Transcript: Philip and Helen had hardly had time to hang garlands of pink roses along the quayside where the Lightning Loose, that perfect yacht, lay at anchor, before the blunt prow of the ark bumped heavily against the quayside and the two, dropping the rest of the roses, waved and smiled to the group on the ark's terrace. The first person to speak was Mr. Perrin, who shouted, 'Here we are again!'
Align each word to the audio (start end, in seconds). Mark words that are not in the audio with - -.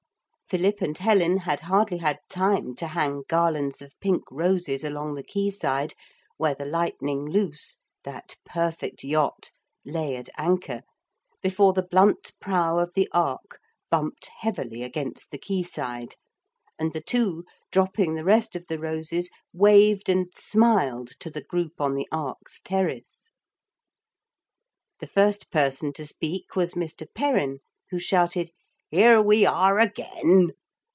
Philip 0.51 0.81
and 0.81 0.97
Helen 0.97 1.37
had 1.37 1.61
hardly 1.61 1.99
had 1.99 2.19
time 2.27 2.75
to 2.75 2.87
hang 2.87 3.23
garlands 3.29 3.81
of 3.81 3.97
pink 4.01 4.23
roses 4.29 4.83
along 4.83 5.15
the 5.15 5.23
quayside 5.23 5.93
where 6.35 6.53
the 6.55 6.65
Lightning 6.65 7.25
Loose, 7.25 7.77
that 8.03 8.35
perfect 8.43 9.01
yacht, 9.01 9.53
lay 9.85 10.17
at 10.17 10.27
anchor, 10.35 10.81
before 11.41 11.71
the 11.71 11.81
blunt 11.87 12.33
prow 12.41 12.79
of 12.79 12.93
the 12.95 13.07
ark 13.13 13.61
bumped 13.89 14.29
heavily 14.41 14.83
against 14.83 15.31
the 15.31 15.37
quayside 15.37 16.15
and 16.77 16.91
the 16.91 16.99
two, 16.99 17.45
dropping 17.71 18.15
the 18.15 18.25
rest 18.25 18.53
of 18.53 18.67
the 18.67 18.77
roses, 18.77 19.29
waved 19.53 20.09
and 20.09 20.33
smiled 20.35 21.07
to 21.21 21.29
the 21.31 21.45
group 21.45 21.79
on 21.79 21.95
the 21.95 22.09
ark's 22.11 22.59
terrace. 22.59 23.29
The 24.99 25.07
first 25.07 25.49
person 25.49 25.93
to 25.93 26.05
speak 26.05 26.57
was 26.57 26.73
Mr. 26.73 27.07
Perrin, 27.15 27.59
who 27.89 27.99
shouted, 27.99 28.51
'Here 28.93 29.21
we 29.21 29.45
are 29.45 29.79
again!' 29.79 30.51